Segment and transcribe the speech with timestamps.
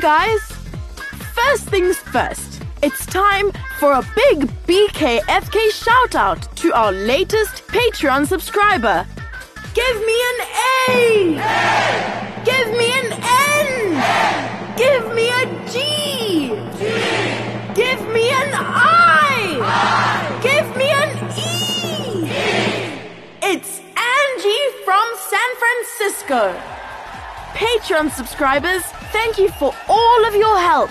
[0.00, 0.40] Guys!
[1.34, 8.26] First things first, it's time for a big BKFK shout out to our latest Patreon
[8.26, 9.06] subscriber.
[9.74, 10.40] Give me an
[10.88, 11.34] A!
[12.46, 13.12] Give me an
[13.60, 14.76] N!
[14.78, 16.48] Give me a G!
[17.74, 19.60] Give me an I!
[20.42, 22.30] Give me an E!
[23.42, 26.40] It's Angie from San Francisco.
[27.52, 30.90] Patreon subscribers, thank you for all of your help.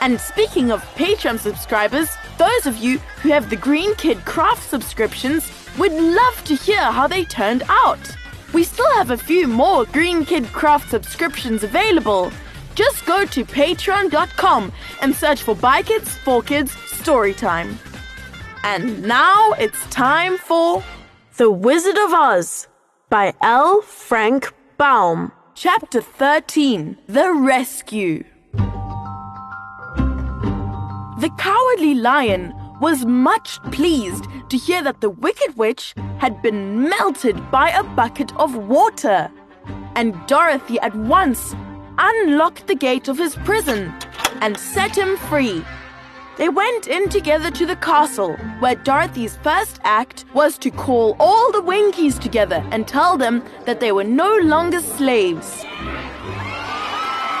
[0.00, 5.50] And speaking of Patreon subscribers, those of you who have the Green Kid Craft subscriptions
[5.78, 8.16] would love to hear how they turned out.
[8.52, 12.32] We still have a few more Green Kid Craft subscriptions available.
[12.74, 17.76] Just go to patreon.com and search for By Kids for Kids Storytime.
[18.62, 20.82] And now it's time for
[21.36, 22.68] The Wizard of Oz
[23.08, 23.82] by L.
[23.82, 25.32] Frank Baum.
[25.62, 28.24] Chapter 13 The Rescue.
[31.18, 37.50] The Cowardly Lion was much pleased to hear that the Wicked Witch had been melted
[37.50, 39.30] by a bucket of water.
[39.96, 41.54] And Dorothy at once
[41.98, 43.92] unlocked the gate of his prison
[44.40, 45.62] and set him free.
[46.40, 51.52] They went in together to the castle, where Dorothy's first act was to call all
[51.52, 55.60] the Winkies together and tell them that they were no longer slaves.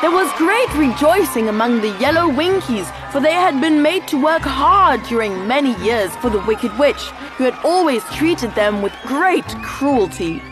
[0.00, 4.42] There was great rejoicing among the yellow Winkies, for they had been made to work
[4.42, 9.46] hard during many years for the Wicked Witch, who had always treated them with great
[9.62, 10.42] cruelty.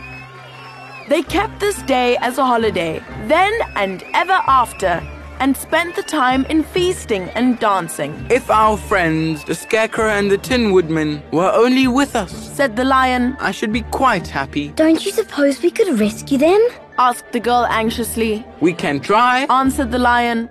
[1.09, 5.03] They kept this day as a holiday, then and ever after,
[5.41, 8.27] and spent the time in feasting and dancing.
[8.31, 12.85] If our friends, the Scarecrow and the Tin Woodman, were only with us, Said the
[12.85, 14.69] lion, I should be quite happy.
[14.69, 16.61] Don't you suppose we could rescue them?
[16.99, 18.45] asked the girl anxiously.
[18.61, 19.47] We can try.
[19.51, 20.49] answered the lion.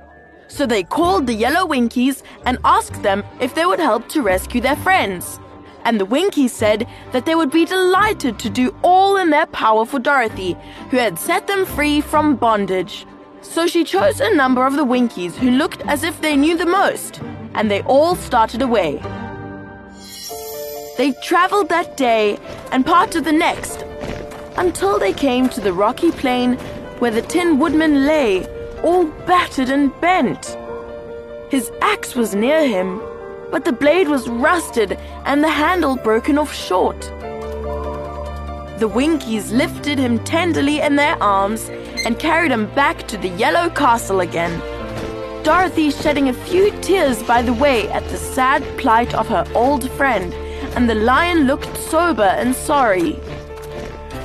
[0.47, 4.61] So they called the yellow Winkies and asked them if they would help to rescue
[4.61, 5.39] their friends.
[5.85, 9.85] And the Winkies said that they would be delighted to do all in their power
[9.85, 10.55] for Dorothy,
[10.91, 13.05] who had set them free from bondage.
[13.49, 16.65] So she chose a number of the Winkies who looked as if they knew the
[16.65, 17.21] most,
[17.53, 19.01] and they all started away.
[20.97, 22.37] They traveled that day
[22.71, 23.85] and part of the next
[24.57, 26.53] until they came to the rocky plain
[26.99, 28.45] where the Tin Woodman lay,
[28.81, 30.57] all battered and bent.
[31.49, 33.01] His axe was near him,
[33.51, 34.93] but the blade was rusted
[35.25, 36.99] and the handle broken off short.
[38.79, 41.69] The Winkies lifted him tenderly in their arms
[42.05, 44.61] and carried him back to the yellow castle again.
[45.43, 49.89] Dorothy shedding a few tears by the way at the sad plight of her old
[49.91, 50.33] friend,
[50.75, 53.13] and the lion looked sober and sorry.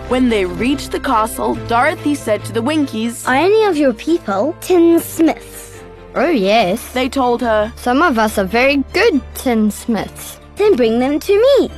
[0.09, 4.57] When they reached the castle, Dorothy said to the Winkies, Are any of your people
[4.61, 5.83] tinsmiths?
[6.15, 6.93] Oh, yes.
[6.93, 10.41] they told her, Some of us are very good tinsmiths.
[10.57, 11.71] Then bring them to me.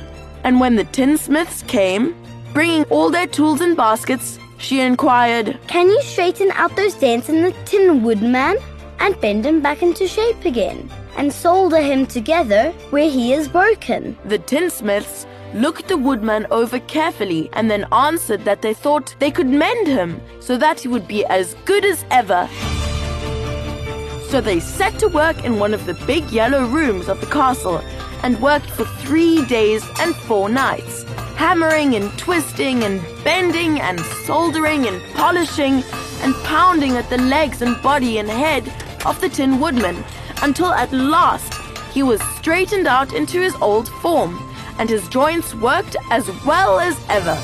[0.43, 2.15] and when the tinsmiths came,
[2.53, 7.41] bringing all their tools and baskets, she inquired, Can you straighten out those dents in
[7.41, 8.57] the Tin Woodman
[8.99, 10.89] and bend him back into shape again?
[11.17, 14.17] And solder him together where he is broken.
[14.25, 19.47] The tinsmiths looked the woodman over carefully and then answered that they thought they could
[19.47, 22.49] mend him so that he would be as good as ever.
[24.29, 27.83] So they set to work in one of the big yellow rooms of the castle
[28.23, 31.03] and worked for three days and four nights,
[31.43, 35.83] hammering and twisting and bending and soldering and polishing
[36.21, 38.63] and pounding at the legs and body and head
[39.05, 40.05] of the Tin Woodman
[40.41, 41.53] until at last
[41.91, 44.39] he was straightened out into his old form
[44.79, 47.37] and his joints worked as well as ever.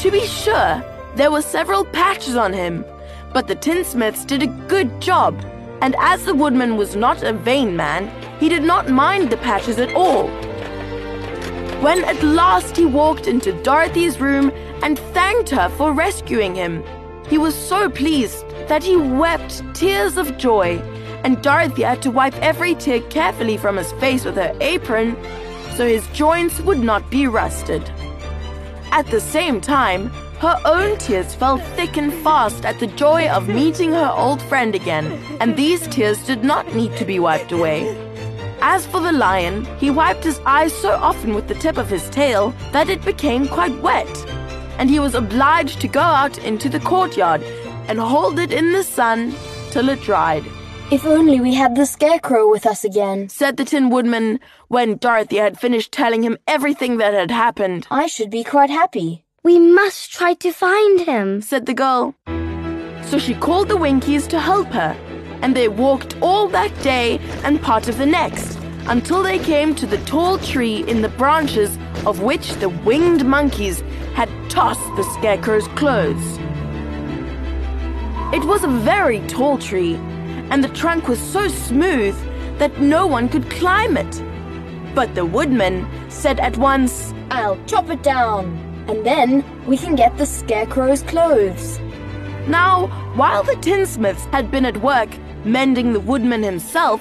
[0.00, 0.84] To be sure,
[1.14, 2.84] there were several patches on him,
[3.32, 5.34] but the tinsmiths did a good job,
[5.80, 9.78] and as the woodman was not a vain man, he did not mind the patches
[9.78, 10.28] at all.
[11.82, 14.52] When at last he walked into Dorothy's room
[14.84, 16.84] and thanked her for rescuing him,
[17.28, 20.78] he was so pleased that he wept tears of joy,
[21.24, 25.16] and Dorothy had to wipe every tear carefully from his face with her apron
[25.76, 27.82] so his joints would not be rusted.
[28.92, 33.48] At the same time, her own tears fell thick and fast at the joy of
[33.48, 38.01] meeting her old friend again, and these tears did not need to be wiped away.
[38.64, 42.08] As for the lion, he wiped his eyes so often with the tip of his
[42.10, 44.08] tail that it became quite wet,
[44.78, 47.42] and he was obliged to go out into the courtyard
[47.88, 49.34] and hold it in the sun
[49.72, 50.44] till it dried.
[50.92, 54.38] If only we had the scarecrow with us again, said the Tin Woodman
[54.68, 57.88] when Dorothy had finished telling him everything that had happened.
[57.90, 59.24] I should be quite happy.
[59.42, 62.14] We must try to find him, said the girl.
[63.06, 64.96] So she called the Winkies to help her,
[65.42, 68.51] and they walked all that day and part of the next
[68.88, 73.80] until they came to the tall tree in the branches of which the winged monkeys
[74.14, 76.38] had tossed the Scarecrow's clothes.
[78.34, 79.94] It was a very tall tree,
[80.50, 82.16] and the trunk was so smooth
[82.58, 84.22] that no one could climb it.
[84.94, 88.44] But the woodman said at once, I'll chop it down,
[88.88, 91.78] and then we can get the scarecrow's clothes.
[92.48, 95.10] Now, while the tinsmiths had been at work
[95.44, 97.00] mending the woodman himself,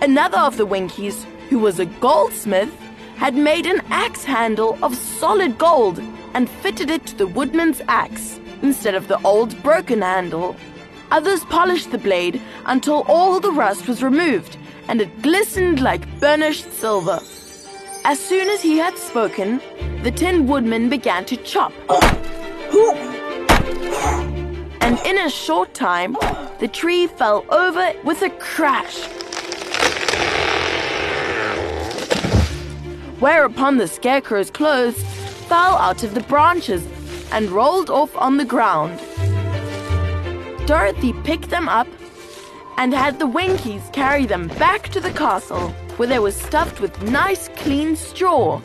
[0.00, 2.74] another of the Winkies, who was a goldsmith,
[3.16, 6.00] had made an axe handle of solid gold
[6.34, 10.54] and fitted it to the woodman's axe instead of the old broken handle.
[11.10, 14.56] Others polished the blade until all the rust was removed
[14.88, 17.18] and it glistened like burnished silver.
[18.04, 19.60] As soon as he had spoken,
[20.02, 21.72] the Tin Woodman began to chop.
[24.80, 26.16] And in a short time,
[26.60, 29.08] the tree fell over with a crash.
[33.18, 35.02] Whereupon the Scarecrow's clothes
[35.48, 36.86] fell out of the branches
[37.32, 39.00] and rolled off on the ground.
[40.66, 41.86] Dorothy picked them up
[42.76, 47.02] and had the Winkies carry them back to the castle, where they were stuffed with
[47.02, 48.60] nice clean straw.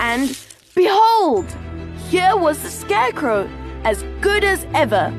[0.00, 0.36] And
[0.74, 1.46] behold,
[2.08, 3.48] here was the Scarecrow,
[3.84, 5.14] as good as ever,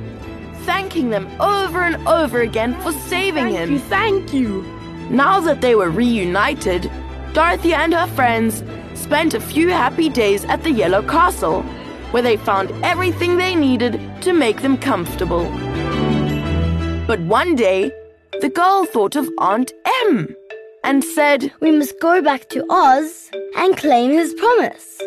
[0.64, 3.72] thanking them over and over again for saving thank him.
[3.72, 4.62] You, thank you.
[5.10, 6.92] Now that they were reunited,
[7.34, 8.64] Dorothy and her friends
[8.94, 11.64] spent a few happy days at the Yellow Castle,
[12.12, 15.46] where they found everything they needed to make them comfortable.
[17.08, 17.92] But one day,
[18.42, 20.36] the girl thought of Aunt Em
[20.84, 25.02] and said, We must go back to Oz and claim his promise.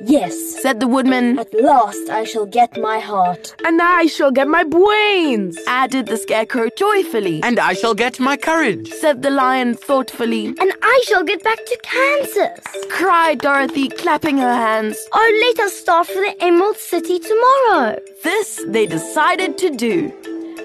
[0.00, 1.38] Yes, said the woodman.
[1.38, 3.54] At last I shall get my heart.
[3.64, 7.42] And I shall get my brains, added the scarecrow joyfully.
[7.42, 10.46] And I shall get my courage, said the lion thoughtfully.
[10.46, 12.60] And I shall get back to Kansas,
[12.90, 14.96] cried Dorothy, clapping her hands.
[15.12, 17.98] Oh, let us start for the Emerald City tomorrow.
[18.22, 20.12] This they decided to do.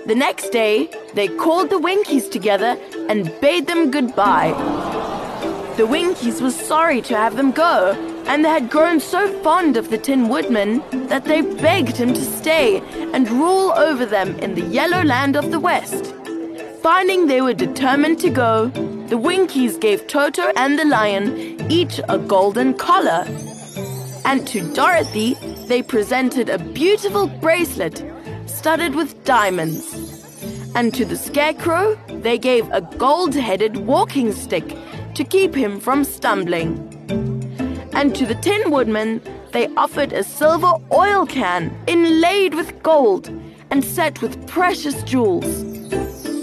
[0.05, 2.77] The next day, they called the Winkies together
[3.09, 4.53] and bade them goodbye.
[5.77, 7.93] The Winkies were sorry to have them go,
[8.29, 12.21] and they had grown so fond of the Tin Woodman that they begged him to
[12.21, 12.79] stay
[13.11, 16.13] and rule over them in the yellow land of the West.
[16.83, 18.67] Finding they were determined to go,
[19.07, 23.25] the Winkies gave Toto and the lion each a golden collar.
[24.25, 25.33] And to Dorothy,
[25.65, 28.05] they presented a beautiful bracelet
[28.45, 29.91] studded with diamonds.
[30.75, 34.77] And to the scarecrow, they gave a gold headed walking stick
[35.15, 37.38] to keep him from stumbling.
[37.99, 43.27] And to the Tin Woodman, they offered a silver oil can inlaid with gold
[43.71, 45.65] and set with precious jewels.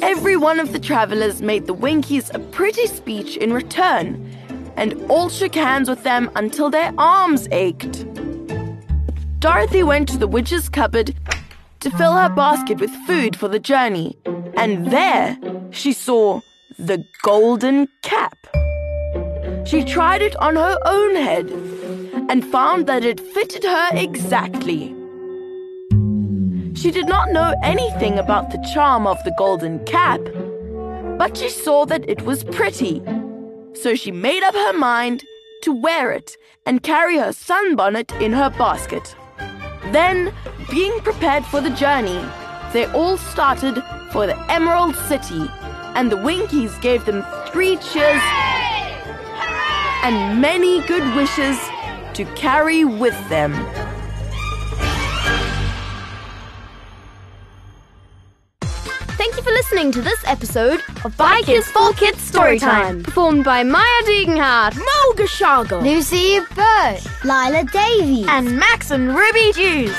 [0.02, 4.30] Every one of the travelers made the Winkies a pretty speech in return,
[4.76, 8.04] and all shook hands with them until their arms ached.
[9.40, 11.14] Dorothy went to the witch's cupboard
[11.80, 14.14] to fill her basket with food for the journey,
[14.58, 15.38] and there
[15.70, 16.42] she saw
[16.78, 18.36] the golden cap.
[19.66, 21.50] She tried it on her own head
[22.30, 24.94] and found that it fitted her exactly.
[26.75, 30.20] She did not know anything about the charm of the golden cap,
[31.18, 33.02] but she saw that it was pretty.
[33.75, 35.25] So she made up her mind
[35.62, 39.16] to wear it and carry her sunbonnet in her basket.
[39.90, 40.32] Then,
[40.70, 42.25] being prepared for the journey,
[42.73, 43.82] they all started
[44.12, 45.50] for the Emerald City,
[45.96, 48.23] and the Winkies gave them three cheers
[50.06, 51.58] and many good wishes
[52.14, 53.52] to carry with them.
[59.18, 63.64] Thank you for listening to this episode of By Kids for Kids Storytime, performed by
[63.64, 69.96] Maya Degenhardt, Mo Gashago, Lucy Bird, Lila Davies, and Max and Ruby Dews.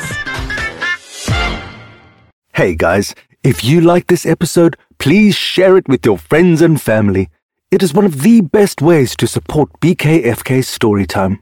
[2.54, 7.30] Hey guys, if you like this episode, please share it with your friends and family.
[7.70, 11.40] It is one of the best ways to support BKFK Storytime.